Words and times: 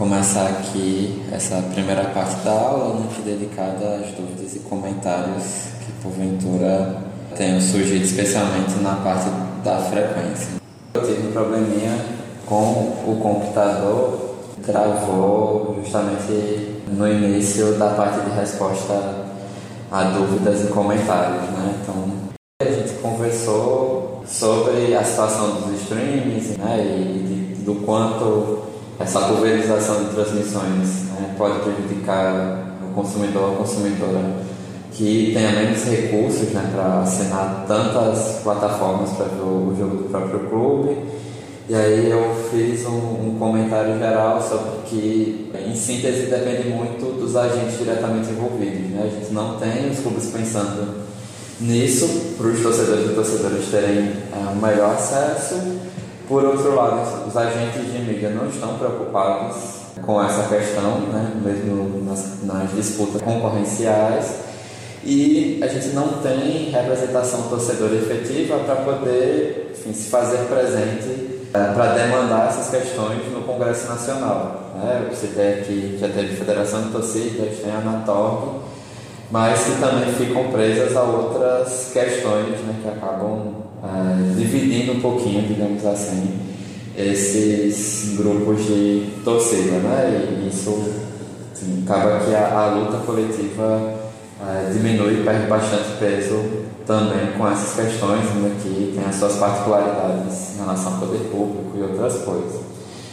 começar 0.00 0.46
aqui 0.46 1.22
essa 1.30 1.60
primeira 1.74 2.04
parte 2.04 2.42
da 2.42 2.52
aula, 2.52 3.00
né, 3.00 3.06
é 3.18 3.22
dedicada 3.22 3.96
às 3.96 4.06
dúvidas 4.12 4.56
e 4.56 4.60
comentários 4.60 5.44
que 5.84 5.92
porventura 6.02 6.96
tenham 7.36 7.60
surgido, 7.60 8.02
especialmente 8.02 8.76
na 8.80 8.94
parte 8.94 9.28
da 9.62 9.76
frequência. 9.76 10.54
Eu 10.94 11.02
tive 11.02 11.28
um 11.28 11.32
probleminha 11.32 11.98
com 12.46 12.62
o 13.06 13.20
computador, 13.22 14.36
travou 14.64 15.78
justamente 15.84 16.80
no 16.88 17.06
início 17.06 17.74
da 17.78 17.90
parte 17.90 18.20
de 18.24 18.30
resposta 18.30 19.26
a 19.92 20.04
dúvidas 20.04 20.64
e 20.64 20.68
comentários, 20.68 21.42
né? 21.50 21.74
Então 21.82 22.04
a 22.62 22.64
gente 22.64 22.94
conversou 23.02 24.22
sobre 24.26 24.94
a 24.94 25.04
situação 25.04 25.60
dos 25.60 25.82
streams, 25.82 26.56
né? 26.56 26.78
E 26.86 27.56
do 27.66 27.74
quanto 27.84 28.69
essa 29.00 29.20
pulverização 29.20 30.04
de 30.04 30.10
transmissões 30.10 31.04
né, 31.14 31.34
pode 31.38 31.58
prejudicar 31.60 32.76
o 32.82 32.94
consumidor 32.94 33.42
ou 33.42 33.54
a 33.54 33.56
consumidora 33.56 34.20
que 34.92 35.30
tenha 35.32 35.52
menos 35.52 35.82
recursos 35.84 36.50
né, 36.50 36.70
para 36.74 37.00
assinar 37.00 37.64
tantas 37.66 38.42
plataformas 38.42 39.10
para 39.12 39.26
ver 39.26 39.40
o 39.40 39.74
jogo 39.78 39.96
do 40.02 40.08
próprio 40.10 40.40
clube. 40.40 40.98
E 41.68 41.74
aí 41.74 42.10
eu 42.10 42.34
fiz 42.50 42.84
um, 42.84 42.90
um, 42.90 43.36
comentário 43.38 43.96
geral 43.96 44.42
sobre 44.42 44.82
que, 44.86 45.50
em 45.54 45.74
síntese, 45.74 46.26
depende 46.26 46.68
muito 46.68 47.16
dos 47.18 47.36
agentes 47.36 47.78
diretamente 47.78 48.30
envolvidos. 48.30 48.90
Né? 48.90 49.04
A 49.04 49.20
gente 49.20 49.32
não 49.32 49.56
tem 49.56 49.88
os 49.88 50.00
clubes 50.00 50.26
pensando 50.26 51.04
nisso 51.60 52.34
para 52.36 52.48
os 52.48 52.60
torcedores 52.60 53.10
e 53.10 53.14
torcedoras 53.14 53.64
terem 53.70 54.12
é, 54.32 54.50
um 54.52 54.56
melhor 54.56 54.94
acesso 54.94 55.54
por 56.30 56.44
outro 56.44 56.76
lado, 56.76 57.26
os 57.26 57.36
agentes 57.36 57.92
de 57.92 57.98
mídia 57.98 58.30
não 58.30 58.48
estão 58.48 58.78
preocupados 58.78 59.56
com 60.00 60.22
essa 60.22 60.44
questão, 60.44 61.00
né, 61.12 61.32
mesmo 61.44 62.04
nas, 62.04 62.44
nas 62.44 62.72
disputas 62.72 63.20
concorrenciais, 63.20 64.36
e 65.02 65.58
a 65.60 65.66
gente 65.66 65.88
não 65.88 66.22
tem 66.22 66.70
representação 66.70 67.42
torcedora 67.48 67.96
efetiva 67.96 68.58
para 68.58 68.76
poder 68.76 69.74
enfim, 69.76 69.92
se 69.92 70.08
fazer 70.08 70.38
presente 70.46 71.48
é, 71.52 71.72
para 71.72 71.94
demandar 71.94 72.48
essas 72.48 72.70
questões 72.70 73.26
no 73.32 73.42
Congresso 73.42 73.88
Nacional. 73.88 74.70
Né? 74.76 75.08
Você 75.10 75.26
tem 75.28 75.54
aqui, 75.54 75.98
já 76.00 76.08
teve 76.08 76.36
Federação 76.36 76.82
de 76.82 76.90
Torcidas, 76.90 77.58
tem 77.58 77.72
a 77.72 77.78
Anatorg, 77.78 78.60
mas 79.30 79.64
que 79.64 79.80
também 79.80 80.12
ficam 80.12 80.50
presas 80.50 80.96
a 80.96 81.02
outras 81.02 81.90
questões 81.92 82.60
né, 82.60 82.74
que 82.82 82.88
acabam 82.88 83.54
é, 83.82 84.34
dividindo 84.34 84.92
um 84.92 85.00
pouquinho, 85.00 85.46
digamos 85.46 85.86
assim, 85.86 86.38
esses 86.96 88.16
grupos 88.16 88.64
de 88.66 89.20
torcida, 89.24 89.78
né? 89.78 90.40
E 90.42 90.48
isso 90.48 90.92
assim, 91.52 91.84
acaba 91.86 92.18
que 92.20 92.34
a, 92.34 92.58
a, 92.58 92.74
luta 92.74 92.98
coletiva 93.06 93.94
é, 94.42 94.70
diminui 94.72 95.20
e 95.20 95.24
perde 95.24 95.46
bastante 95.46 95.96
peso 95.98 96.68
também 96.86 97.32
com 97.38 97.48
essas 97.48 97.74
questões 97.74 98.24
né, 98.34 98.56
que 98.62 98.92
tem 98.96 99.04
as 99.08 99.14
suas 99.14 99.36
particularidades 99.36 100.56
em 100.56 100.58
relação 100.58 100.94
ao 100.94 100.98
poder 100.98 101.20
público 101.30 101.72
e 101.76 101.82
outras 101.82 102.18
coisas. 102.24 102.60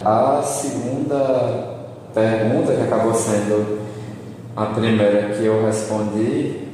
A 0.01 0.41
segunda 0.41 1.77
pergunta, 2.13 2.73
que 2.73 2.81
acabou 2.81 3.13
sendo 3.13 3.79
a 4.57 4.65
primeira 4.65 5.35
que 5.35 5.45
eu 5.45 5.63
respondi, 5.63 6.67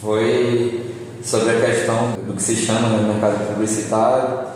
foi 0.00 0.92
sobre 1.22 1.50
a 1.50 1.60
questão 1.60 2.14
do 2.26 2.34
que 2.34 2.42
se 2.42 2.56
chama 2.56 2.88
no 2.88 3.12
mercado 3.12 3.46
publicitário 3.46 4.48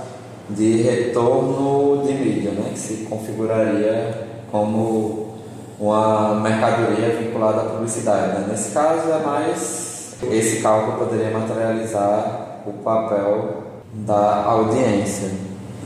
de 0.51 0.83
retorno 0.83 2.05
de 2.05 2.13
mídia, 2.13 2.51
né, 2.51 2.71
que 2.73 2.79
se 2.81 3.05
configuraria 3.05 4.27
como 4.51 5.37
uma 5.79 6.35
mercadoria 6.41 7.11
vinculada 7.21 7.61
à 7.61 7.65
publicidade. 7.67 8.41
Né? 8.41 8.47
Nesse 8.51 8.73
caso, 8.73 9.13
é 9.13 9.25
mais 9.25 10.17
esse 10.29 10.61
cálculo 10.61 11.07
poderia 11.07 11.31
materializar 11.31 12.63
o 12.67 12.73
papel 12.83 13.63
da 13.95 14.43
audiência. 14.45 15.29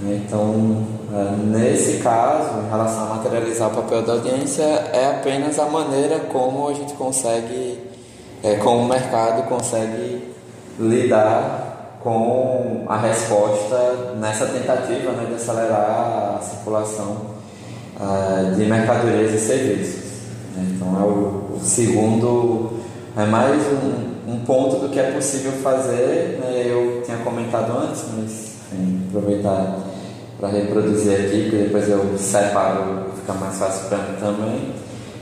Né? 0.01 0.23
Então, 0.25 0.96
nesse 1.45 1.99
caso, 1.99 2.61
em 2.67 2.69
relação 2.69 3.05
a 3.05 3.15
materializar 3.17 3.69
o 3.69 3.83
papel 3.83 4.03
da 4.03 4.15
audiência, 4.15 4.63
é 4.63 5.11
apenas 5.11 5.59
a 5.59 5.67
maneira 5.67 6.21
como 6.21 6.69
a 6.69 6.73
gente 6.73 6.95
consegue, 6.95 7.79
é, 8.43 8.57
como 8.57 8.83
o 8.83 8.89
mercado 8.89 9.49
consegue 9.49 10.35
lidar 10.79 11.99
com 12.03 12.85
a 12.89 12.99
resposta 12.99 14.15
nessa 14.21 14.47
tentativa 14.47 15.13
né, 15.13 15.27
de 15.27 15.35
acelerar 15.35 16.37
a 16.39 16.41
circulação 16.41 17.17
uh, 17.99 18.55
de 18.55 18.65
mercadorias 18.65 19.33
e 19.35 19.39
serviços. 19.39 20.05
Né? 20.55 20.73
Então, 20.75 21.01
é 21.01 21.05
o, 21.05 21.57
o, 21.57 21.61
segundo, 21.61 22.81
é 23.17 23.25
mais 23.25 23.61
um, 23.67 24.33
um, 24.33 24.39
ponto 24.45 24.77
do 24.77 24.89
que 24.89 25.01
é 25.01 25.11
possível 25.11 25.53
fazer. 25.53 26.39
Né? 26.41 26.67
Eu 26.67 27.03
tinha 27.05 27.19
comentado 27.19 27.77
antes, 27.77 28.05
mas 28.17 28.57
enfim, 28.73 29.07
aproveitar 29.09 29.86
para 30.39 30.49
reproduzir 30.49 31.13
aqui, 31.13 31.43
porque 31.43 31.65
depois 31.65 31.89
eu 31.89 32.17
separo, 32.19 33.07
fica 33.21 33.33
mais 33.33 33.59
fácil 33.59 33.89
para 33.89 33.99
mim 33.99 34.17
também. 34.21 34.75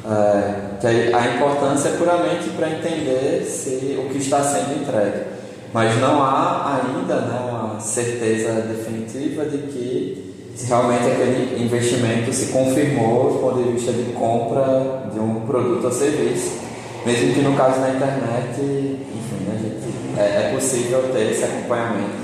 É, 0.06 0.74
que 0.80 1.14
a 1.14 1.36
importância 1.36 1.88
é 1.88 1.92
puramente 1.92 2.50
para 2.50 2.70
entender 2.70 3.42
se 3.44 3.98
o 3.98 4.10
que 4.10 4.18
está 4.18 4.42
sendo 4.42 4.82
entregue. 4.82 5.24
Mas 5.72 5.98
não 5.98 6.22
há 6.22 6.82
ainda 6.82 7.16
né, 7.22 7.40
uma 7.50 7.80
certeza 7.80 8.52
definitiva 8.62 9.44
de 9.46 9.58
que 9.58 10.34
realmente 10.68 11.10
aquele 11.10 11.64
investimento 11.64 12.32
se 12.32 12.52
confirmou 12.52 13.32
do 13.32 13.38
ponto 13.40 13.62
de 13.62 13.72
vista 13.72 13.92
de 13.92 14.12
compra 14.12 15.08
de 15.12 15.18
um 15.18 15.40
produto 15.40 15.84
ou 15.84 15.90
serviço, 15.90 16.60
mesmo 17.04 17.34
que 17.34 17.40
no 17.40 17.56
caso 17.56 17.80
da 17.80 17.90
internet, 17.90 18.60
enfim, 18.60 19.46
a 19.52 19.56
gente, 19.56 20.18
é, 20.18 20.48
é 20.48 20.52
possível 20.54 21.10
ter 21.12 21.32
esse 21.32 21.44
acompanhamento 21.44 22.23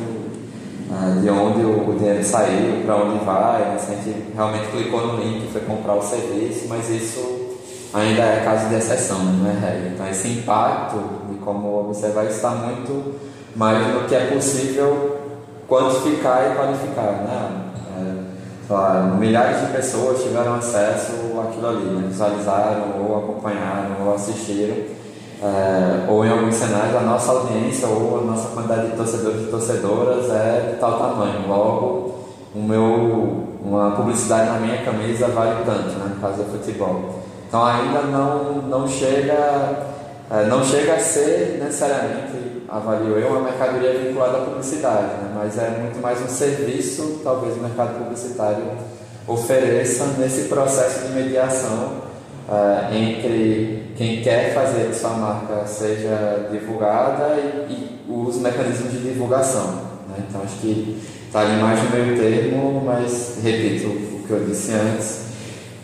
de 1.22 1.30
onde 1.30 1.64
o, 1.64 1.94
dinheiro 1.96 2.24
saiu, 2.24 2.82
para 2.84 2.96
onde 2.96 3.24
vai, 3.24 3.78
se 3.78 3.92
a 3.92 3.94
gente 3.94 4.32
realmente 4.34 4.68
clicou 4.68 5.06
no 5.06 5.22
link 5.22 5.50
foi 5.52 5.60
comprar 5.62 5.94
o 5.94 6.02
serviço, 6.02 6.66
mas 6.68 6.90
isso 6.90 7.58
ainda 7.94 8.22
é 8.22 8.42
caso 8.44 8.68
de 8.68 8.74
exceção, 8.74 9.18
né, 9.18 9.32
não 9.40 9.50
é 9.50 9.70
regra. 9.70 9.90
Então 9.94 10.08
esse 10.08 10.28
impacto 10.28 10.98
de 11.28 11.38
como 11.38 11.80
observar 11.80 12.24
está 12.24 12.50
muito 12.50 13.14
mas 13.54 13.94
no 13.94 14.04
que 14.04 14.14
é 14.14 14.26
possível 14.26 15.18
quantificar 15.68 16.50
e 16.50 16.54
qualificar, 16.54 17.12
né? 17.24 17.66
É, 17.98 19.16
milhares 19.18 19.60
de 19.60 19.72
pessoas 19.72 20.22
tiveram 20.22 20.54
acesso 20.54 21.12
àquilo 21.40 21.68
ali, 21.68 21.84
né? 21.84 22.06
visualizaram 22.08 22.94
ou 23.00 23.18
acompanharam 23.18 24.06
ou 24.06 24.14
assistiram, 24.14 24.76
é, 25.42 26.10
ou 26.10 26.24
em 26.24 26.30
alguns 26.30 26.54
cenários 26.54 26.94
a 26.96 27.00
nossa 27.00 27.32
audiência 27.32 27.88
ou 27.88 28.18
a 28.18 28.24
nossa 28.24 28.48
quantidade 28.48 28.90
de 28.90 28.96
torcedores 28.96 29.42
e 29.42 29.50
torcedoras 29.50 30.30
é 30.30 30.72
de 30.72 30.78
tal 30.78 30.98
tamanho, 30.98 31.48
logo 31.48 32.14
o 32.54 32.62
meu, 32.62 33.46
uma 33.64 33.92
publicidade 33.92 34.50
na 34.50 34.58
minha 34.58 34.82
camisa 34.84 35.28
vale 35.28 35.64
tanto, 35.64 35.98
né? 35.98 36.12
no 36.14 36.20
caso 36.20 36.42
do 36.42 36.50
futebol. 36.50 37.20
Então 37.48 37.64
ainda 37.64 38.02
não, 38.02 38.62
não 38.62 38.86
chega 38.86 39.88
é, 40.30 40.44
não 40.46 40.62
chega 40.62 40.94
a 40.94 40.98
ser 41.00 41.58
necessariamente, 41.60 42.62
avalio 42.68 43.18
eu, 43.18 43.30
uma 43.30 43.40
mercadoria 43.40 43.98
vinculada 43.98 44.38
à 44.38 44.40
publicidade, 44.42 45.14
né? 45.14 45.32
mas 45.34 45.58
é 45.58 45.70
muito 45.70 46.00
mais 46.00 46.22
um 46.22 46.28
serviço, 46.28 47.20
talvez 47.24 47.56
o 47.56 47.60
mercado 47.60 47.98
publicitário 47.98 48.64
ofereça 49.26 50.04
nesse 50.18 50.48
processo 50.48 51.08
de 51.08 51.14
mediação 51.14 51.94
é, 52.48 52.96
entre 52.96 53.89
quem 54.00 54.22
quer 54.22 54.54
fazer 54.54 54.88
que 54.88 54.94
sua 54.94 55.10
marca 55.10 55.66
seja 55.66 56.48
divulgada 56.50 57.36
e, 57.68 57.68
e 57.68 58.00
os 58.08 58.38
mecanismos 58.38 58.92
de 58.92 59.00
divulgação. 59.00 59.72
Né? 60.08 60.24
Então 60.26 60.40
acho 60.42 60.56
que 60.56 61.02
está 61.26 61.40
ali 61.40 61.60
mais 61.60 61.82
no 61.82 61.90
meio 61.90 62.16
termo, 62.16 62.82
mas 62.82 63.40
repito 63.42 63.88
o 63.88 64.24
que 64.26 64.30
eu 64.30 64.46
disse 64.46 64.72
antes 64.72 65.26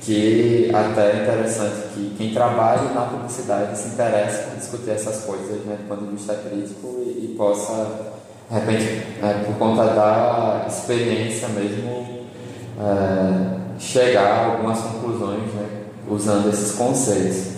que 0.00 0.70
até 0.73 1.11
é 1.11 1.23
interessante 1.25 1.88
que 1.93 2.14
quem 2.17 2.32
trabalha 2.32 2.90
na 2.94 3.02
publicidade 3.02 3.76
se 3.76 3.88
interesse 3.88 4.44
por 4.44 4.56
discutir 4.56 4.90
essas 4.93 5.25
coisas 5.25 5.67
né, 5.67 5.76
do 5.79 5.87
ponto 5.87 6.06
de 6.06 6.12
vista 6.12 6.32
crítico 6.37 7.02
e, 7.05 7.26
e 7.26 7.35
possa, 7.37 7.87
de 8.50 8.58
repente, 8.58 8.85
né, 9.20 9.44
por 9.44 9.56
conta 9.58 9.85
da 9.88 10.64
experiência 10.67 11.49
mesmo, 11.49 12.25
é, 12.81 13.79
chegar 13.79 14.26
a 14.26 14.46
algumas 14.46 14.79
conclusões 14.81 15.52
né, 15.52 15.69
usando 16.08 16.49
esses 16.49 16.73
conceitos. 16.73 17.56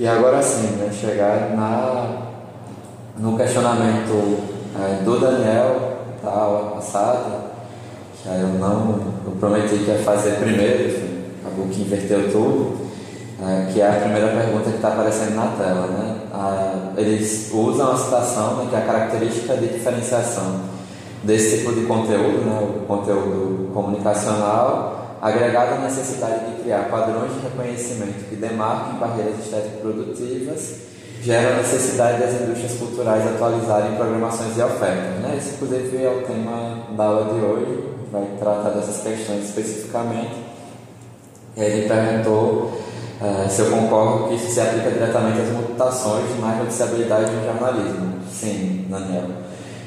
E 0.00 0.08
agora 0.08 0.40
sim, 0.40 0.66
né, 0.78 0.90
chegar 0.90 1.54
na, 1.54 2.22
no 3.18 3.36
questionamento 3.36 4.38
é, 4.74 5.04
do 5.04 5.20
Daniel 5.20 5.98
da 6.24 6.30
aula 6.30 6.70
passada, 6.76 7.50
que 8.22 8.26
eu 8.26 8.48
não 8.58 8.98
eu 9.26 9.32
prometi 9.38 9.76
que 9.76 9.90
ia 9.90 9.98
fazer 9.98 10.36
primeiro, 10.36 10.88
enfim, 10.88 11.24
acabou 11.44 11.66
que 11.66 11.82
inverteu 11.82 12.32
tudo, 12.32 12.78
é, 13.42 13.70
que 13.70 13.82
é 13.82 13.90
a 13.90 14.00
primeira 14.00 14.28
pergunta 14.28 14.70
que 14.70 14.76
está 14.76 14.88
aparecendo 14.88 15.34
na 15.34 15.48
tela. 15.48 15.86
Né? 15.88 16.16
eles 16.96 17.50
usam 17.52 17.92
a 17.92 17.96
citação, 17.98 18.56
né, 18.56 18.68
que 18.70 18.76
é 18.76 18.78
a 18.78 18.86
característica 18.86 19.54
de 19.54 19.68
diferenciação 19.68 20.60
desse 21.22 21.58
tipo 21.58 21.74
de 21.74 21.82
conteúdo, 21.82 22.46
né, 22.46 22.58
o 22.58 22.86
conteúdo 22.86 23.70
comunicacional, 23.74 24.99
agregada 25.20 25.74
à 25.74 25.78
necessidade 25.78 26.46
de 26.46 26.62
criar 26.62 26.88
padrões 26.90 27.32
de 27.34 27.40
reconhecimento 27.40 28.28
que 28.28 28.36
demarquem 28.36 28.98
barreiras 28.98 29.38
estético-produtivas, 29.38 30.76
gera 31.22 31.50
a 31.50 31.56
necessidade 31.58 32.20
das 32.20 32.40
indústrias 32.40 32.78
culturais 32.78 33.26
atualizarem 33.26 33.94
programações 33.96 34.56
e 34.56 34.62
ofertas. 34.62 35.20
Né? 35.20 35.34
Esse, 35.36 35.54
inclusive, 35.54 36.02
é 36.02 36.08
o 36.08 36.26
tema 36.26 36.86
da 36.96 37.04
aula 37.04 37.34
de 37.34 37.44
hoje, 37.44 37.84
vai 38.10 38.24
tratar 38.38 38.70
dessas 38.70 39.02
questões 39.02 39.44
especificamente. 39.44 40.34
Ele 41.56 41.86
perguntou 41.86 42.80
uh, 43.20 43.50
se 43.50 43.60
eu 43.60 43.70
concordo 43.70 44.28
que 44.28 44.36
isso 44.36 44.50
se 44.50 44.60
aplica 44.60 44.90
diretamente 44.90 45.40
às 45.40 45.48
mutações 45.48 46.40
na 46.40 46.54
noticiabilidade 46.54 47.30
no 47.30 47.44
jornalismo. 47.44 48.14
Sim, 48.32 48.86
Daniel. 48.88 49.24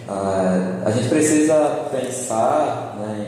Uh, 0.07 0.85
a 0.85 0.91
gente 0.91 1.09
precisa 1.09 1.88
pensar 1.91 2.97
né, 3.00 3.27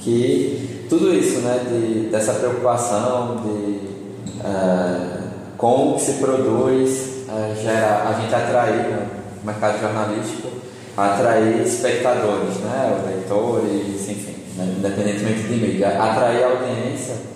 que 0.00 0.67
tudo 0.88 1.14
isso, 1.14 1.40
né, 1.40 1.60
de, 1.68 2.08
dessa 2.10 2.34
preocupação 2.34 3.42
de 3.42 3.80
uh, 4.40 5.28
como 5.56 5.98
se 5.98 6.14
produz, 6.14 7.18
gera 7.60 8.08
a 8.08 8.20
gente 8.20 8.34
atrair 8.34 8.88
né, 8.88 9.06
no 9.40 9.46
mercado 9.46 9.80
jornalístico, 9.80 10.48
atrair 10.96 11.62
espectadores, 11.62 12.56
né, 12.58 13.02
leitores, 13.06 14.08
enfim, 14.08 14.36
né, 14.56 14.74
independentemente 14.78 15.42
de 15.42 15.54
mídia, 15.54 15.88
atrair 15.88 16.44
audiência 16.44 17.28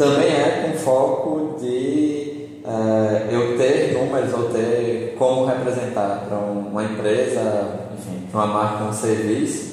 também 0.00 0.28
é 0.28 0.62
com 0.62 0.78
foco 0.78 1.58
de 1.60 2.62
uh, 2.64 3.30
eu 3.30 3.58
ter 3.58 3.92
números 3.92 4.32
ou 4.32 4.44
ter 4.44 5.14
como 5.18 5.44
representar 5.44 6.24
para 6.26 6.38
uma 6.38 6.82
empresa, 6.84 7.80
enfim, 7.98 8.26
para 8.32 8.44
uma 8.44 8.46
marca, 8.46 8.84
um 8.84 8.94
serviço, 8.94 9.69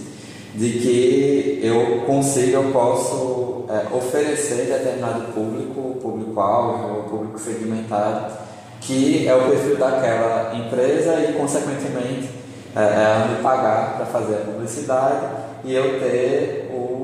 de 0.58 0.80
que 0.80 1.60
eu 1.62 2.02
consigo, 2.08 2.54
eu 2.54 2.72
posso 2.72 3.16
uh, 3.16 3.96
oferecer 3.96 4.66
determinado 4.66 5.32
público, 5.32 6.00
público-alvo, 6.02 7.08
público 7.08 7.38
segmentado, 7.38 8.34
que 8.82 9.28
é 9.28 9.36
o 9.36 9.50
perfil 9.50 9.78
daquela 9.78 10.56
empresa 10.56 11.20
e, 11.20 11.34
consequentemente, 11.34 12.30
uh, 12.76 12.80
ela 12.80 13.28
me 13.28 13.44
pagar 13.44 13.98
para 13.98 14.06
fazer 14.08 14.34
a 14.34 14.40
publicidade 14.40 15.28
e 15.64 15.76
eu 15.76 16.00
ter 16.00 16.72
o 16.74 16.98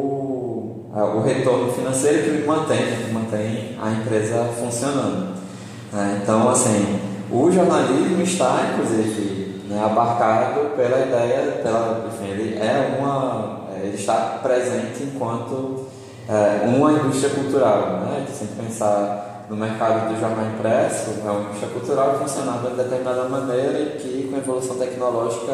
o 0.96 1.22
retorno 1.22 1.74
financeiro 1.74 2.24
que 2.24 2.30
me 2.30 2.46
mantém, 2.46 2.78
que 2.78 3.12
mantém 3.12 3.76
a 3.82 3.92
empresa 3.94 4.48
funcionando. 4.60 5.34
Né? 5.92 6.20
Então, 6.22 6.48
assim, 6.50 7.00
o 7.32 7.52
jornalismo 7.52 8.22
está, 8.22 8.74
inclusive, 8.74 9.53
né, 9.74 9.84
abarcado 9.84 10.76
pela 10.76 11.00
ideia, 11.00 11.62
pela, 11.64 12.06
enfim, 12.08 12.32
ele 12.32 12.58
é 12.60 12.98
uma, 13.00 13.62
ele 13.82 13.96
está 13.96 14.40
presente 14.42 15.04
enquanto 15.04 15.88
é, 16.30 16.66
uma 16.66 16.92
indústria 16.94 17.32
cultural, 17.32 18.02
né? 18.02 18.26
Se 18.32 18.46
pensar 18.46 19.46
no 19.50 19.58
mercado 19.58 20.10
do 20.10 20.20
jornal 20.20 20.46
impresso, 20.46 21.12
é 21.26 21.30
uma 21.30 21.42
indústria 21.42 21.70
cultural 21.70 22.18
funcionando 22.20 22.70
de 22.70 22.84
determinada 22.84 23.28
maneira 23.28 23.80
e 23.80 23.98
que, 23.98 24.28
com 24.30 24.36
a 24.36 24.40
evolução 24.40 24.78
tecnológica, 24.78 25.54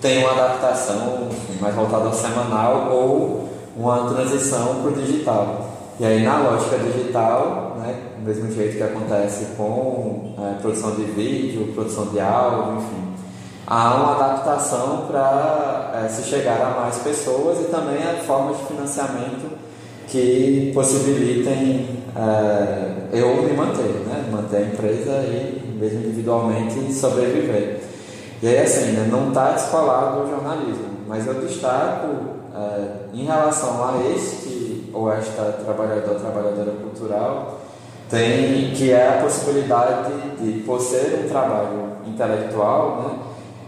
tem 0.00 0.24
uma 0.24 0.32
adaptação 0.32 1.28
enfim, 1.30 1.60
mais 1.60 1.74
voltada 1.74 2.06
ao 2.06 2.12
semanal 2.12 2.88
ou 2.90 3.48
uma 3.76 4.12
transição 4.12 4.82
para 4.82 4.90
o 4.90 4.94
digital. 4.94 5.70
E 6.00 6.04
aí, 6.04 6.24
na 6.24 6.38
lógica 6.38 6.78
digital, 6.78 7.76
né, 7.78 7.94
do 8.18 8.26
mesmo 8.26 8.50
jeito 8.50 8.76
que 8.76 8.82
acontece 8.82 9.54
com 9.56 10.34
é, 10.38 10.60
produção 10.60 10.92
de 10.96 11.04
vídeo, 11.04 11.72
produção 11.74 12.06
de 12.06 12.18
áudio, 12.18 12.78
enfim, 12.78 13.11
há 13.66 13.94
uma 13.94 14.14
adaptação 14.16 15.06
para 15.08 16.04
é, 16.04 16.08
se 16.08 16.22
chegar 16.22 16.60
a 16.60 16.80
mais 16.80 16.96
pessoas 16.98 17.60
e 17.60 17.64
também 17.64 18.02
a 18.02 18.22
formas 18.24 18.58
de 18.58 18.64
financiamento 18.64 19.50
que 20.08 20.70
possibilitem 20.74 22.02
é, 22.16 23.08
eu 23.12 23.42
me 23.42 23.52
manter, 23.52 24.04
né, 24.06 24.28
manter 24.30 24.56
a 24.56 24.60
empresa 24.62 25.12
e, 25.24 25.76
mesmo 25.78 26.00
individualmente, 26.00 26.92
sobreviver. 26.92 27.80
E 28.42 28.48
aí, 28.48 28.58
assim, 28.58 28.92
né, 28.92 29.08
não 29.10 29.28
está 29.28 29.52
descolado 29.52 30.22
o 30.22 30.28
jornalismo, 30.28 30.88
mas 31.06 31.26
eu 31.26 31.34
destaco 31.34 32.42
Uh, 32.52 33.08
em 33.14 33.24
relação 33.24 33.82
a 33.82 33.94
este 34.14 34.90
ou 34.92 35.10
esta 35.10 35.52
trabalhador 35.64 36.20
trabalhadora 36.20 36.72
cultural, 36.72 37.62
tem 38.10 38.72
que 38.74 38.90
é 38.90 39.08
a 39.08 39.22
possibilidade 39.22 40.12
de, 40.38 40.60
por 40.60 40.78
ser 40.78 41.24
um 41.24 41.28
trabalho 41.30 41.96
intelectual, 42.06 43.02
né, 43.02 43.18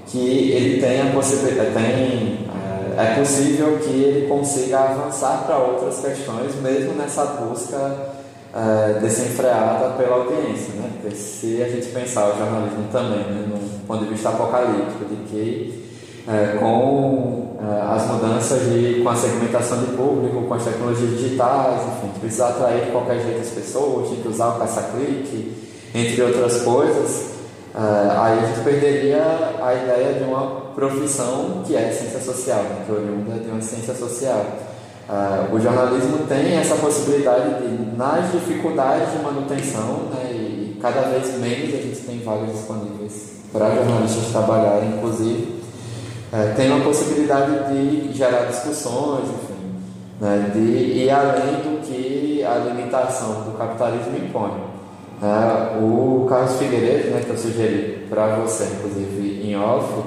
que 0.06 0.50
ele 0.52 0.80
tenha 0.80 1.12
possibilidade, 1.12 1.70
tem, 1.72 2.48
uh, 2.48 3.00
é 3.00 3.14
possível 3.18 3.78
que 3.78 3.90
ele 3.90 4.28
consiga 4.28 4.80
avançar 4.80 5.44
para 5.46 5.58
outras 5.58 6.00
questões, 6.00 6.54
mesmo 6.62 6.94
nessa 6.94 7.24
busca 7.24 7.76
uh, 7.76 9.00
desenfreada 9.00 9.90
pela 9.96 10.16
audiência, 10.16 10.74
né? 10.74 10.90
Porque 11.00 11.16
se 11.16 11.62
a 11.62 11.68
gente 11.68 11.86
pensar 11.88 12.34
o 12.34 12.38
jornalismo 12.38 12.84
também, 12.92 13.20
né, 13.20 13.46
num 13.48 13.86
ponto 13.86 14.04
de 14.04 14.10
vista 14.10 14.28
apocalíptico, 14.28 15.04
de 15.04 15.16
que 15.28 15.84
é, 16.26 16.56
com 16.58 17.58
é, 17.60 17.94
as 17.94 18.06
mudanças 18.06 18.62
de, 18.62 19.02
com 19.02 19.08
a 19.10 19.16
segmentação 19.16 19.78
de 19.80 19.92
público, 19.92 20.42
com 20.42 20.54
as 20.54 20.64
tecnologias 20.64 21.10
digitais, 21.10 21.82
enfim, 21.82 22.18
precisa 22.18 22.48
atrair 22.48 22.86
de 22.86 22.92
qualquer 22.92 23.20
jeito 23.20 23.40
as 23.40 23.50
pessoas, 23.50 24.08
tem 24.08 24.22
que 24.22 24.28
usar 24.28 24.48
o 24.48 24.58
caça-clique, 24.58 25.52
entre 25.94 26.22
outras 26.22 26.62
coisas, 26.62 27.33
é, 27.74 28.16
aí 28.16 28.38
a 28.38 28.46
gente 28.46 28.60
perderia 28.60 29.56
a 29.60 29.74
ideia 29.74 30.14
de 30.14 30.24
uma 30.24 30.60
profissão 30.76 31.62
que 31.66 31.74
é 31.74 31.90
ciência 31.90 32.20
social, 32.20 32.64
que 32.86 32.92
é 32.92 32.94
oriunda 32.94 33.32
de 33.42 33.50
uma 33.50 33.60
ciência 33.60 33.94
social. 33.94 34.44
Uh, 35.08 35.54
o 35.54 35.60
jornalismo 35.60 36.18
tem 36.26 36.56
essa 36.56 36.76
possibilidade 36.76 37.60
de, 37.60 37.96
nas 37.96 38.32
dificuldades 38.32 39.12
de 39.12 39.18
manutenção, 39.18 40.08
né, 40.14 40.30
e 40.32 40.78
cada 40.80 41.02
vez 41.02 41.36
menos 41.38 41.74
a 41.74 41.76
gente 41.76 42.00
tem 42.00 42.20
vagas 42.20 42.52
disponíveis 42.52 43.34
para 43.52 43.74
jornalistas 43.74 44.30
trabalharem, 44.30 44.94
inclusive, 44.96 45.62
é, 46.32 46.54
tem 46.56 46.70
uma 46.70 46.84
possibilidade 46.84 47.74
de 47.74 48.12
gerar 48.14 48.46
discussões, 48.46 49.24
enfim, 49.24 49.74
né, 50.20 50.50
de 50.54 50.60
ir 50.60 51.10
além 51.10 51.56
do 51.56 51.82
que 51.86 52.42
a 52.42 52.54
limitação 52.56 53.42
do 53.42 53.58
capitalismo 53.58 54.16
impõe. 54.16 54.73
É, 55.24 55.78
o 55.78 56.26
Carlos 56.28 56.58
Figueiredo, 56.58 57.12
né, 57.12 57.22
que 57.24 57.30
eu 57.30 57.38
sugeri 57.38 58.06
para 58.10 58.36
você, 58.36 58.64
inclusive 58.64 59.48
em 59.48 59.56
off, 59.56 60.02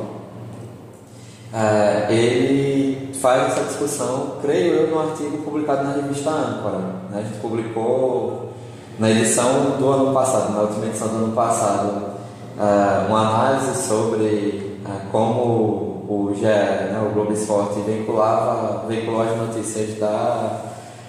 é, 1.52 2.06
ele 2.14 3.12
faz 3.16 3.52
essa 3.52 3.64
discussão, 3.64 4.38
creio 4.44 4.76
eu, 4.76 4.88
no 4.92 5.00
artigo 5.00 5.40
publicado 5.40 5.86
na 5.86 5.94
revista 5.94 6.30
Âncora. 6.30 6.78
Né? 7.10 7.16
A 7.16 7.22
gente 7.24 7.40
publicou 7.40 8.54
na 9.00 9.10
edição 9.10 9.72
do 9.80 9.90
ano 9.90 10.14
passado, 10.14 10.54
na 10.54 10.62
última 10.62 10.86
edição 10.86 11.08
do 11.08 11.16
ano 11.16 11.34
passado, 11.34 12.12
é, 12.60 13.08
uma 13.08 13.28
análise 13.28 13.88
sobre 13.88 14.78
é, 14.86 15.10
como 15.12 16.06
o 16.08 16.32
GE, 16.36 16.44
né, 16.44 17.04
o 17.10 17.12
Globo 17.12 17.34
Esporte, 17.34 17.80
vinculava, 17.80 18.86
vinculou 18.88 19.24
as 19.24 19.36
notícias 19.36 19.98
da, 19.98 20.62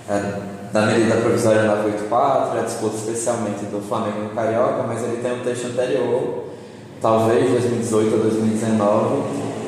é, 0.08 0.47
da 0.72 0.82
medida 0.82 1.16
provisória 1.16 1.62
984, 1.62 2.58
a 2.58 2.62
disputa 2.62 2.96
especialmente 2.96 3.64
do 3.66 3.80
Flamengo 3.80 4.20
no 4.24 4.30
Carioca, 4.30 4.82
mas 4.86 5.02
ele 5.02 5.22
tem 5.22 5.32
um 5.32 5.40
texto 5.40 5.66
anterior, 5.66 6.44
talvez 7.00 7.50
2018 7.50 8.14
ou 8.14 8.20
2019, 8.20 9.22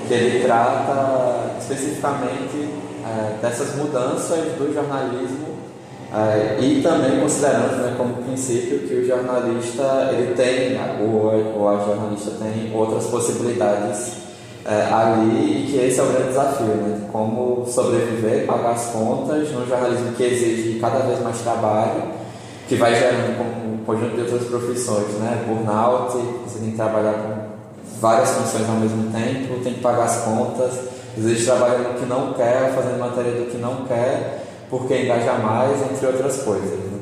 que 0.06 0.14
ele 0.14 0.44
trata 0.44 1.56
especificamente 1.58 2.68
é, 3.04 3.38
dessas 3.40 3.76
mudanças 3.76 4.38
do 4.58 4.72
jornalismo 4.74 5.60
é, 6.12 6.58
e 6.60 6.82
também 6.82 7.20
considerando 7.20 7.76
né, 7.76 7.94
como 7.96 8.14
princípio 8.24 8.80
que 8.80 8.94
o 8.94 9.06
jornalista 9.06 10.10
ele 10.12 10.34
tem, 10.34 10.78
ou, 11.00 11.60
ou 11.60 11.68
a 11.68 11.84
jornalista 11.84 12.32
tem 12.32 12.72
outras 12.74 13.06
possibilidades 13.06 14.29
é, 14.64 14.92
ali 14.92 15.64
e 15.64 15.70
que 15.70 15.78
esse 15.78 16.00
é 16.00 16.02
o 16.02 16.06
grande 16.06 16.28
desafio, 16.28 16.66
né? 16.66 17.08
Como 17.10 17.66
sobreviver, 17.66 18.46
pagar 18.46 18.72
as 18.72 18.86
contas 18.86 19.50
num 19.52 19.66
jornalismo 19.66 20.12
que 20.12 20.22
exige 20.22 20.78
cada 20.78 20.98
vez 21.00 21.20
mais 21.22 21.38
trabalho, 21.38 22.02
que 22.68 22.76
vai 22.76 22.94
gerando 22.94 23.40
um 23.40 23.84
conjunto 23.84 24.14
de 24.14 24.22
outras 24.22 24.44
profissões, 24.44 25.08
né? 25.14 25.44
Burnout, 25.46 26.16
você 26.46 26.58
tem 26.58 26.70
que 26.70 26.76
trabalhar 26.76 27.14
com 27.14 27.50
várias 28.00 28.30
funções 28.30 28.68
ao 28.68 28.76
mesmo 28.76 29.10
tempo, 29.12 29.62
tem 29.62 29.74
que 29.74 29.80
pagar 29.80 30.04
as 30.04 30.18
contas, 30.24 30.72
às 31.16 31.24
vezes 31.24 31.44
trabalhando 31.44 31.98
que 31.98 32.06
não 32.06 32.32
quer, 32.34 32.72
fazendo 32.74 32.98
matéria 32.98 33.32
do 33.32 33.50
que 33.50 33.56
não 33.56 33.84
quer, 33.86 34.44
porque 34.68 35.02
engaja 35.02 35.34
mais, 35.34 35.80
entre 35.90 36.06
outras 36.06 36.42
coisas. 36.42 36.70
Né? 36.70 37.00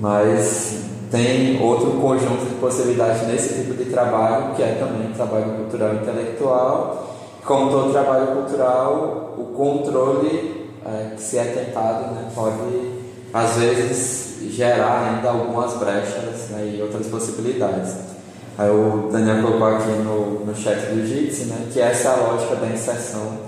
Mas 0.00 0.93
tem 1.14 1.62
outro 1.62 1.92
conjunto 1.92 2.44
de 2.44 2.56
possibilidades 2.56 3.24
nesse 3.28 3.54
tipo 3.54 3.74
de 3.74 3.84
trabalho, 3.84 4.52
que 4.56 4.62
é 4.64 4.74
também 4.80 5.12
trabalho 5.12 5.52
cultural 5.52 5.94
intelectual. 5.94 7.14
Como 7.44 7.70
todo 7.70 7.92
trabalho 7.92 8.26
cultural, 8.28 9.34
o 9.38 9.44
controle 9.56 10.72
é, 10.84 11.14
que 11.14 11.22
se 11.22 11.38
é 11.38 11.44
tentado 11.44 12.14
né, 12.14 12.28
pode, 12.34 12.90
às 13.32 13.56
vezes, 13.56 14.38
gerar 14.50 15.14
ainda 15.14 15.30
algumas 15.30 15.74
brechas 15.74 16.48
né, 16.50 16.74
e 16.74 16.82
outras 16.82 17.06
possibilidades. 17.06 17.94
Aí 18.58 18.70
o 18.70 19.08
Daniel 19.12 19.42
colocou 19.42 19.68
aqui 19.68 19.90
no, 19.90 20.44
no 20.44 20.54
chat 20.56 20.80
do 20.86 21.06
Jitsi, 21.06 21.44
né, 21.44 21.68
que 21.72 21.80
essa 21.80 22.08
é 22.08 22.12
a 22.12 22.16
lógica 22.16 22.56
da 22.56 22.66
inserção 22.66 23.38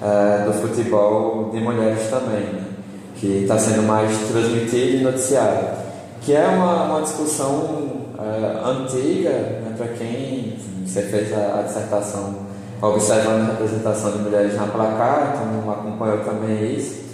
é, 0.00 0.44
do 0.44 0.52
futebol 0.52 1.50
de 1.52 1.58
mulheres 1.58 2.08
também. 2.08 2.44
Né? 2.44 2.68
que 3.20 3.42
está 3.42 3.58
sendo 3.58 3.82
mais 3.82 4.16
transmitido 4.30 4.96
e 4.96 5.00
noticiado, 5.00 5.87
que 6.20 6.34
é 6.34 6.46
uma, 6.46 6.84
uma 6.84 7.02
discussão 7.02 8.08
é, 8.18 8.68
antiga, 8.68 9.30
né, 9.30 9.74
para 9.76 9.88
quem 9.88 10.58
você 10.84 11.02
fez 11.02 11.32
a, 11.32 11.60
a 11.60 11.62
dissertação 11.62 12.48
observando 12.80 13.42
a 13.42 13.52
representação 13.52 14.12
de 14.12 14.18
mulheres 14.18 14.54
na 14.54 14.66
placar, 14.66 15.34
então 15.34 15.70
acompanhou 15.70 16.18
também 16.18 16.74
isso. 16.76 17.08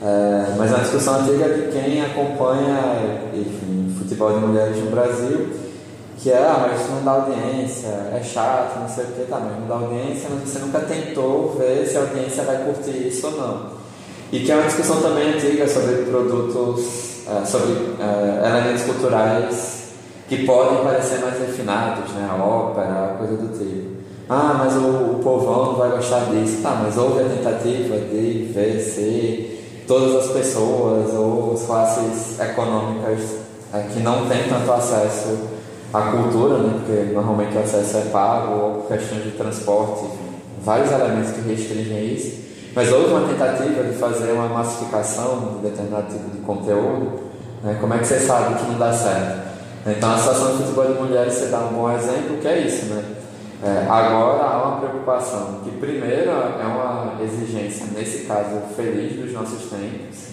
É, 0.00 0.54
mas 0.56 0.70
é 0.70 0.74
uma 0.74 0.82
discussão 0.82 1.20
antiga 1.20 1.48
de 1.48 1.72
quem 1.72 2.00
acompanha 2.04 3.30
enfim, 3.34 3.94
futebol 3.98 4.32
de 4.32 4.46
mulheres 4.46 4.76
no 4.76 4.90
Brasil, 4.90 5.48
que 6.18 6.30
é, 6.30 6.38
ah, 6.38 6.68
mas 6.68 6.88
não 6.90 7.04
dá 7.04 7.12
audiência, 7.12 7.88
é 7.88 8.20
chato, 8.22 8.80
não 8.80 8.88
sei 8.88 9.04
o 9.04 9.06
que, 9.08 9.26
tá, 9.28 9.38
mas 9.38 9.58
não 9.58 9.66
dá 9.66 9.74
audiência, 9.74 10.28
mas 10.30 10.48
você 10.48 10.58
nunca 10.60 10.80
tentou 10.80 11.56
ver 11.58 11.86
se 11.86 11.96
a 11.96 12.00
audiência 12.00 12.44
vai 12.44 12.64
curtir 12.64 13.08
isso 13.08 13.26
ou 13.26 13.32
não. 13.32 13.78
E 14.30 14.40
que 14.40 14.52
é 14.52 14.54
uma 14.54 14.64
discussão 14.64 15.00
também 15.00 15.34
antiga 15.34 15.66
sobre 15.66 16.02
produtos, 16.02 17.17
é, 17.28 17.44
sobre 17.44 17.94
é, 18.00 18.48
elementos 18.48 18.82
culturais 18.84 19.78
que 20.28 20.44
podem 20.44 20.84
parecer 20.84 21.20
mais 21.20 21.38
refinados, 21.38 22.10
né? 22.12 22.28
a 22.30 22.42
ópera, 22.42 23.16
coisa 23.18 23.36
do 23.36 23.48
tipo. 23.58 23.98
Ah, 24.28 24.56
mas 24.58 24.74
o, 24.76 25.12
o 25.12 25.20
povão 25.22 25.66
não 25.66 25.74
vai 25.76 25.90
gostar 25.90 26.26
disso. 26.26 26.62
Tá, 26.62 26.80
mas 26.82 26.96
houve 26.96 27.22
a 27.22 27.28
tentativa 27.28 27.96
de 27.98 28.50
ver 28.52 28.78
se 28.80 29.58
todas 29.86 30.16
as 30.16 30.32
pessoas 30.32 31.14
ou 31.14 31.54
as 31.54 31.62
classes 31.64 32.38
econômicas 32.38 33.20
é, 33.72 33.80
que 33.92 34.00
não 34.00 34.26
têm 34.26 34.44
tanto 34.48 34.70
acesso 34.70 35.48
à 35.92 36.02
cultura, 36.02 36.58
né, 36.58 36.80
porque 36.84 37.12
normalmente 37.14 37.56
o 37.56 37.60
acesso 37.60 37.96
é 37.96 38.00
pago, 38.10 38.52
ou 38.52 38.82
questões 38.82 39.24
de 39.24 39.30
transporte, 39.30 40.04
vários 40.62 40.92
elementos 40.92 41.32
que 41.32 41.40
restringem 41.40 42.14
isso. 42.14 42.47
Mas 42.78 42.92
houve 42.92 43.10
uma 43.12 43.26
tentativa 43.26 43.82
de 43.82 43.92
fazer 43.98 44.30
uma 44.30 44.48
massificação 44.50 45.56
de 45.56 45.68
determinado 45.68 46.12
tipo 46.12 46.30
de 46.30 46.38
conteúdo. 46.42 47.22
Né, 47.60 47.76
como 47.80 47.92
é 47.92 47.98
que 47.98 48.06
você 48.06 48.20
sabe 48.20 48.54
que 48.54 48.70
não 48.70 48.78
dá 48.78 48.92
certo? 48.92 49.48
Então, 49.84 50.14
a 50.14 50.16
situação 50.16 50.52
de 50.52 50.62
futebol 50.62 50.86
de 50.86 50.92
mulheres, 50.92 51.34
você 51.34 51.46
dá 51.46 51.58
um 51.58 51.72
bom 51.72 51.90
exemplo, 51.90 52.36
que 52.36 52.46
é 52.46 52.58
isso, 52.60 52.86
né? 52.86 53.02
É, 53.64 53.84
agora 53.90 54.44
há 54.44 54.62
uma 54.62 54.76
preocupação, 54.76 55.58
que 55.64 55.72
primeiro 55.72 56.30
é 56.30 56.64
uma 56.64 57.20
exigência, 57.20 57.86
nesse 57.92 58.26
caso 58.26 58.60
feliz 58.76 59.16
dos 59.16 59.32
nossos 59.32 59.68
tempos, 59.68 60.28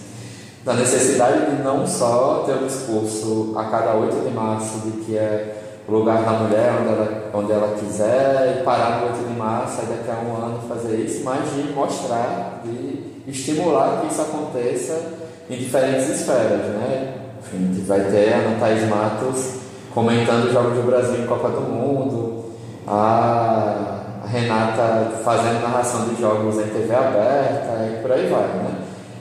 da 0.63 0.75
necessidade 0.75 1.49
de 1.49 1.63
não 1.63 1.87
só 1.87 2.43
ter 2.45 2.63
o 2.63 2.67
discurso 2.67 3.55
a 3.57 3.63
cada 3.63 3.95
8 3.95 4.17
de 4.17 4.29
março 4.31 4.81
de 4.81 4.91
que 5.03 5.17
é 5.17 5.63
o 5.87 5.91
lugar 5.91 6.21
da 6.21 6.31
mulher 6.33 6.73
onde 6.79 6.89
ela, 6.89 7.24
onde 7.35 7.51
ela 7.51 7.75
quiser 7.77 8.59
e 8.59 8.63
parar 8.63 9.01
no 9.01 9.07
8 9.07 9.27
de 9.27 9.33
março 9.37 9.81
e 9.83 9.85
daqui 9.87 10.09
a 10.09 10.23
um 10.25 10.35
ano 10.35 10.61
fazer 10.69 10.95
isso, 10.95 11.23
mas 11.25 11.53
de 11.53 11.73
mostrar, 11.73 12.61
de 12.63 13.29
estimular 13.29 14.01
que 14.01 14.07
isso 14.07 14.21
aconteça 14.21 15.01
em 15.49 15.57
diferentes 15.57 16.09
esferas. 16.09 16.65
Né? 16.67 17.13
Enfim, 17.39 17.83
vai 17.85 17.99
ter 18.05 18.33
a 18.33 18.37
Ana 18.37 18.85
Matos 18.87 19.55
comentando 19.93 20.45
os 20.45 20.53
Jogos 20.53 20.75
do 20.75 20.83
Brasil 20.83 21.21
em 21.21 21.25
Copa 21.25 21.49
do 21.49 21.61
Mundo, 21.61 22.45
a 22.87 24.21
Renata 24.25 25.11
fazendo 25.23 25.61
narração 25.61 26.07
de 26.09 26.19
jogos 26.19 26.55
em 26.55 26.67
TV 26.67 26.93
aberta 26.93 27.89
e 27.91 28.01
por 28.01 28.11
aí 28.11 28.27
vai, 28.27 28.47
né? 28.47 28.75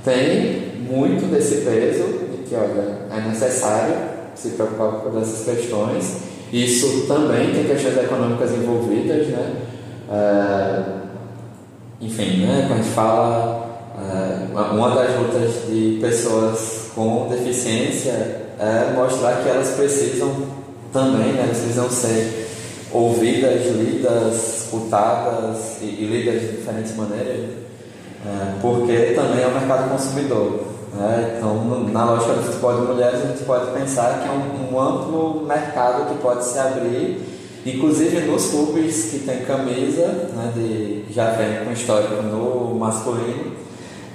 Tem 0.05 0.83
muito 0.89 1.31
desse 1.31 1.57
peso 1.63 2.05
de 2.05 2.49
que, 2.49 2.55
olha, 2.55 3.07
é 3.11 3.29
necessário 3.29 3.95
se 4.35 4.51
preocupar 4.51 5.01
com 5.01 5.21
essas 5.21 5.45
questões. 5.45 6.34
Isso 6.55 7.07
também 7.09 7.53
tem 7.53 7.65
questões 7.65 7.99
econômicas 7.99 8.53
envolvidas, 8.53 9.27
né? 9.27 9.57
É, 10.09 10.83
enfim, 12.01 12.47
né? 12.47 12.67
Quando 12.69 12.79
a 12.79 12.83
gente 12.83 12.95
fala, 12.95 13.91
é, 13.99 14.57
uma 14.73 14.95
das 14.95 15.19
lutas 15.19 15.67
de 15.69 15.99
pessoas 16.01 16.93
com 16.95 17.27
deficiência 17.29 18.13
é 18.61 18.93
mostrar 18.95 19.43
que 19.43 19.49
elas 19.49 19.71
precisam 19.71 20.33
também, 20.93 21.33
né? 21.33 21.43
Elas 21.43 21.59
precisam 21.59 21.91
ser 21.91 22.47
ouvidas, 22.93 23.67
lidas, 23.67 24.61
escutadas 24.61 25.79
e, 25.83 25.87
e 25.87 26.07
lidas 26.07 26.41
de 26.41 26.57
diferentes 26.59 26.95
maneiras, 26.95 27.51
é, 28.25 28.61
porque 28.63 29.13
também 29.17 29.43
é 29.43 29.49
o 29.49 29.55
mercado 29.55 29.91
consumidor. 29.91 30.74
Né? 30.95 31.37
Então, 31.37 31.55
na 31.93 32.05
lógica 32.05 32.35
do 32.35 32.43
futebol 32.43 32.81
de 32.81 32.93
mulheres, 32.93 33.21
a 33.21 33.27
gente 33.27 33.45
pode 33.45 33.71
pensar 33.73 34.21
que 34.21 34.29
é 34.29 34.33
um, 34.33 34.75
um 34.75 34.81
amplo 34.81 35.45
mercado 35.45 36.09
que 36.09 36.23
pode 36.23 36.45
se 36.45 36.59
abrir, 36.59 37.21
inclusive 37.67 38.21
nos 38.21 38.47
clubes 38.47 39.11
que 39.11 39.21
tem 39.21 39.45
camisa, 39.45 40.07
né, 40.07 40.53
de, 40.55 41.13
já 41.13 41.31
vem 41.33 41.65
com 41.65 41.73
histórico 41.73 42.23
no 42.23 42.77
masculino, 42.77 43.53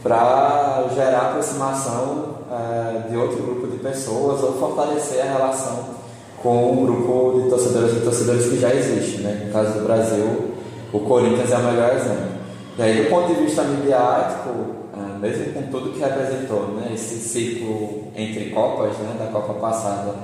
para 0.01 0.86
gerar 0.95 1.31
aproximação 1.31 2.36
é, 2.50 3.09
de 3.09 3.17
outro 3.17 3.43
grupo 3.43 3.67
de 3.67 3.77
pessoas 3.79 4.41
ou 4.41 4.53
fortalecer 4.53 5.21
a 5.21 5.38
relação 5.38 6.00
com 6.41 6.71
um 6.71 6.86
grupo 6.86 7.41
de 7.41 7.50
torcedores 7.50 7.98
e 7.98 8.00
torcedores 8.00 8.45
que 8.45 8.59
já 8.59 8.74
existe. 8.74 9.21
Né? 9.21 9.43
No 9.48 9.51
caso 9.51 9.79
do 9.79 9.86
Brasil, 9.86 10.53
o 10.93 11.00
Corinthians 11.01 11.51
é 11.51 11.57
o 11.57 11.63
melhor 11.63 11.93
exemplo. 11.93 12.39
E 12.79 12.81
aí, 12.81 13.03
do 13.03 13.09
ponto 13.09 13.33
de 13.33 13.41
vista 13.41 13.62
midiático, 13.63 14.51
é, 14.98 15.19
mesmo 15.19 15.51
com 15.51 15.63
tudo 15.63 15.91
que 15.91 16.00
representou, 16.00 16.75
né? 16.77 16.91
esse 16.93 17.15
ciclo 17.15 18.05
entre 18.15 18.51
Copas, 18.51 18.98
né? 19.00 19.17
da 19.19 19.25
Copa 19.25 19.55
passada 19.55 20.15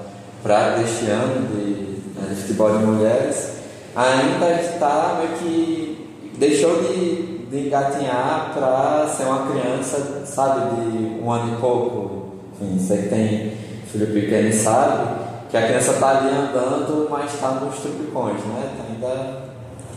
para 0.42 0.78
deste 0.78 1.08
ano 1.08 1.50
de, 1.50 2.18
né? 2.18 2.30
de 2.30 2.36
futebol 2.36 2.78
de 2.78 2.86
mulheres, 2.86 3.58
ainda 3.94 4.52
está 4.52 5.18
meio 5.18 5.38
que 5.38 6.32
deixou 6.38 6.82
de, 6.82 7.40
de 7.40 7.68
engatinhar 7.68 8.54
para 8.54 9.06
ser 9.10 9.24
uma 9.24 9.52
criança, 9.52 10.24
sabe, 10.26 10.76
de 10.78 11.22
um 11.22 11.30
ano 11.30 11.58
e 11.58 11.60
pouco. 11.60 12.36
Enfim, 12.62 12.78
você 12.78 12.98
que 13.00 13.10
tem 13.10 13.52
filho 13.92 14.14
pequeno 14.14 14.54
sabe, 14.54 15.26
que 15.50 15.58
a 15.58 15.68
criança 15.68 15.92
está 15.92 16.20
ali 16.20 16.30
andando, 16.30 17.10
mas 17.10 17.34
está 17.34 17.50
nos 17.50 17.76
trupicões, 17.80 18.40
né? 18.46 18.70
Tá 18.78 18.84
ainda 18.90 19.45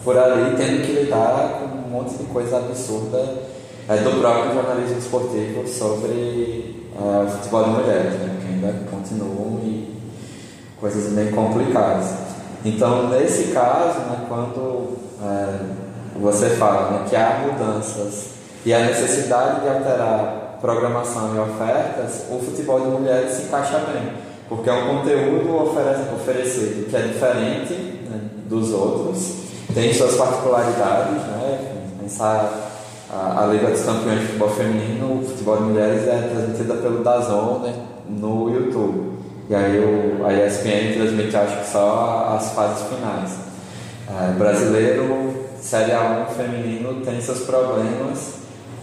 por 0.08 0.16
ali 0.16 0.56
tendo 0.56 0.86
que 0.86 0.92
lidar 0.92 1.58
com 1.58 1.66
um 1.66 1.90
monte 1.90 2.16
de 2.16 2.24
coisa 2.24 2.56
absurda 2.56 3.42
é, 3.86 3.98
do 3.98 4.18
próprio 4.18 4.54
jornalismo 4.54 4.96
esportivo 4.96 5.68
sobre 5.68 6.88
é, 6.98 7.24
o 7.26 7.28
futebol 7.28 7.64
de 7.64 7.70
mulheres, 7.72 8.14
né? 8.14 8.38
Que 8.40 8.54
ainda 8.54 8.74
continuam 8.90 9.60
e 9.64 9.94
coisas 10.80 11.12
bem 11.12 11.30
complicadas. 11.30 12.06
Então, 12.64 13.10
nesse 13.10 13.52
caso, 13.52 13.98
né, 13.98 14.24
quando 14.26 14.96
é, 15.22 15.58
você 16.18 16.56
fala 16.56 16.90
né, 16.90 17.06
que 17.06 17.14
há 17.14 17.46
mudanças 17.46 18.30
e 18.64 18.72
a 18.72 18.86
necessidade 18.86 19.60
de 19.60 19.68
alterar 19.68 20.56
programação 20.58 21.36
e 21.36 21.38
ofertas, 21.38 22.22
o 22.30 22.38
futebol 22.38 22.80
de 22.80 22.86
mulheres 22.86 23.32
se 23.32 23.42
encaixa 23.42 23.78
bem 23.92 24.26
porque 24.48 24.70
é 24.70 24.72
um 24.72 24.96
conteúdo 24.96 25.54
oferecido 25.54 26.88
que 26.88 26.96
é 26.96 27.02
diferente 27.02 27.74
né, 28.08 28.18
dos 28.48 28.72
outros, 28.72 29.47
tem 29.78 29.94
suas 29.94 30.16
particularidades, 30.16 31.22
né? 31.22 31.58
Pensar 32.00 32.68
a, 33.08 33.44
a, 33.44 33.46
Liga 33.46 33.68
dos 33.68 33.82
Campeões 33.82 34.18
de 34.18 34.26
Futebol 34.26 34.50
Feminino, 34.50 35.20
o 35.20 35.24
futebol 35.24 35.56
de 35.58 35.62
mulheres 35.62 36.08
é 36.08 36.30
transmitida 36.34 36.74
pelo 36.74 37.04
Dazon 37.04 37.60
né, 37.60 37.74
no 38.08 38.50
YouTube. 38.52 39.18
E 39.48 39.54
aí 39.54 39.78
o, 39.78 40.26
a 40.26 40.34
ESPN 40.34 40.94
transmite, 40.94 41.36
acho 41.36 41.60
que 41.60 41.70
só 41.70 42.34
as 42.36 42.50
fases 42.54 42.88
finais. 42.88 43.30
É, 44.10 44.32
brasileiro, 44.32 45.46
Série 45.60 45.92
A1 45.92 46.26
feminino 46.36 47.00
tem 47.04 47.20
seus 47.20 47.40
problemas, 47.40 48.34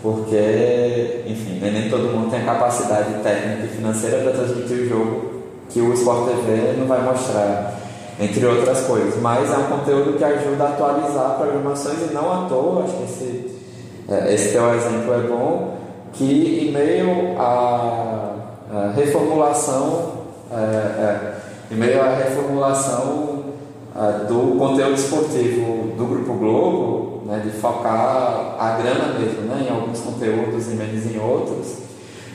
porque, 0.02 1.24
enfim, 1.28 1.60
nem 1.60 1.90
todo 1.90 2.14
mundo 2.14 2.32
tem 2.32 2.42
a 2.42 2.46
capacidade 2.46 3.22
técnica 3.22 3.66
e 3.66 3.76
financeira 3.76 4.20
para 4.20 4.32
transmitir 4.32 4.78
o 4.78 4.88
jogo 4.88 5.32
que 5.70 5.82
o 5.82 5.94
Sport 5.94 6.30
TV 6.30 6.76
não 6.78 6.88
vai 6.88 7.02
mostrar, 7.04 7.85
entre 8.20 8.46
outras 8.46 8.82
coisas. 8.82 9.22
Mas 9.22 9.52
é 9.52 9.58
um 9.58 9.78
conteúdo 9.78 10.18
que 10.18 10.24
ajuda 10.24 10.64
a 10.64 10.70
atualizar 10.70 11.36
programações 11.38 12.10
e 12.10 12.14
não 12.14 12.32
à 12.32 12.48
toa, 12.48 12.84
acho 12.84 12.94
que 12.94 13.04
esse, 13.04 13.56
é, 14.10 14.34
esse 14.34 14.52
teu 14.52 14.74
exemplo 14.74 15.14
é 15.14 15.20
bom, 15.28 15.78
que 16.14 16.68
em 16.68 16.72
meio 16.72 17.40
à, 17.40 18.32
reformulação, 18.96 20.14
é, 20.52 20.56
é, 20.56 21.36
em 21.72 21.76
meio 21.76 22.02
à 22.02 22.16
reformulação 22.16 23.44
é, 23.96 24.26
do 24.26 24.58
conteúdo 24.58 24.96
esportivo 24.96 25.96
do 25.98 26.06
Grupo 26.06 26.34
Globo, 26.34 27.24
né, 27.26 27.42
de 27.44 27.52
focar 27.52 28.56
a 28.60 28.78
grana 28.82 29.20
mesmo 29.20 29.42
né, 29.42 29.68
em 29.68 29.74
alguns 29.74 30.00
conteúdos 30.00 30.68
e 30.68 30.76
menos 30.76 31.06
em 31.06 31.20
outros, 31.20 31.78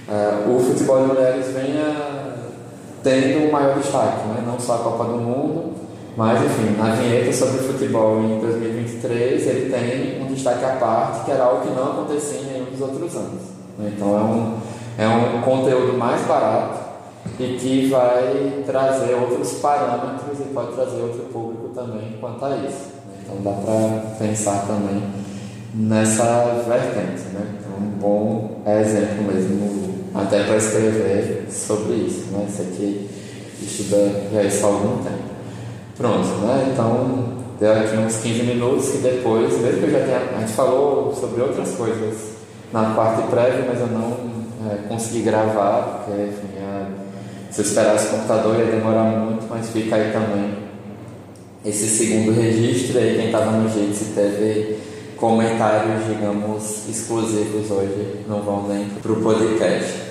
é, 0.08 0.48
o 0.48 0.58
futebol 0.58 1.02
de 1.02 1.06
mulheres 1.06 1.46
vem 1.48 1.78
a 1.78 2.19
tendo 3.02 3.48
um 3.48 3.52
maior 3.52 3.78
destaque, 3.78 4.26
né? 4.28 4.42
não 4.46 4.58
só 4.58 4.74
a 4.74 4.78
Copa 4.78 5.04
do 5.04 5.16
Mundo, 5.16 5.72
mas 6.16 6.42
enfim, 6.42 6.76
na 6.76 6.94
vinheta 6.94 7.32
sobre 7.32 7.58
futebol 7.60 8.20
em 8.20 8.40
2023 8.40 9.46
ele 9.46 9.70
tem 9.70 10.22
um 10.22 10.26
destaque 10.26 10.64
à 10.64 10.76
parte, 10.76 11.24
que 11.24 11.30
era 11.30 11.44
algo 11.44 11.62
que 11.62 11.72
não 11.74 11.92
acontecia 11.92 12.40
em 12.40 12.44
nenhum 12.44 12.64
dos 12.66 12.80
outros 12.80 13.14
anos. 13.16 13.42
Né? 13.78 13.92
Então 13.96 14.18
é 14.18 14.22
um, 14.22 14.58
é 14.98 15.08
um 15.08 15.40
conteúdo 15.42 15.96
mais 15.96 16.20
barato 16.26 16.78
e 17.38 17.56
que 17.58 17.88
vai 17.88 18.62
trazer 18.66 19.14
outros 19.14 19.54
parâmetros 19.54 20.40
e 20.40 20.52
pode 20.52 20.72
trazer 20.72 21.00
outro 21.00 21.22
público 21.32 21.68
também 21.74 22.16
quanto 22.20 22.44
a 22.44 22.56
isso. 22.56 22.90
Né? 23.06 23.22
Então 23.22 23.36
dá 23.42 23.52
para 23.52 24.26
pensar 24.26 24.66
também 24.66 25.02
nessa 25.74 26.62
vertente. 26.66 27.28
Né? 27.32 27.58
Então, 27.58 27.78
um 27.78 27.90
bom 27.98 28.60
exemplo 28.66 29.24
mesmo 29.24 29.89
até 30.14 30.44
para 30.44 30.56
escrever 30.56 31.46
sobre 31.50 31.94
isso, 31.94 32.26
né? 32.32 32.46
Isso 32.48 32.62
aqui 32.62 33.08
estuda 33.62 34.22
já 34.32 34.42
isso 34.42 34.64
há 34.64 34.68
algum 34.68 35.02
tempo. 35.02 35.30
Pronto, 35.96 36.28
né? 36.46 36.70
Então, 36.72 37.34
deu 37.58 37.72
aqui 37.72 37.96
uns 37.96 38.16
15 38.16 38.42
minutos 38.42 38.94
e 38.94 38.98
depois, 38.98 39.58
mesmo 39.60 39.80
que 39.80 39.86
eu 39.86 39.90
já 39.90 40.00
tenha, 40.00 40.36
a 40.36 40.40
gente 40.40 40.52
falou 40.52 41.14
sobre 41.14 41.42
outras 41.42 41.70
coisas 41.72 42.16
na 42.72 42.94
parte 42.94 43.28
prévia, 43.28 43.64
mas 43.68 43.80
eu 43.80 43.88
não 43.88 44.16
é, 44.70 44.88
consegui 44.88 45.22
gravar, 45.22 46.04
porque 46.04 46.22
enfim, 46.22 46.50
se 47.50 47.60
eu 47.60 47.64
esperasse 47.64 48.06
o 48.06 48.10
computador 48.10 48.58
ia 48.58 48.66
demorar 48.66 49.04
muito, 49.04 49.46
mas 49.50 49.70
fica 49.70 49.96
aí 49.96 50.12
também 50.12 50.70
esse 51.64 51.88
segundo 51.88 52.32
registro 52.32 52.98
aí, 52.98 53.16
quem 53.16 53.26
estava 53.26 53.50
no 53.50 53.68
jeito 53.68 53.94
se 53.94 54.06
teve 54.14 54.78
comentários, 55.20 56.06
digamos, 56.06 56.88
exclusivos 56.88 57.70
hoje, 57.70 58.24
não 58.26 58.40
vão 58.40 58.66
nem 58.66 58.86
para 58.86 59.12
o 59.12 59.22
podcast. 59.22 60.09